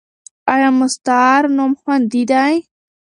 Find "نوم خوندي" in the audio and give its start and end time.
1.57-2.23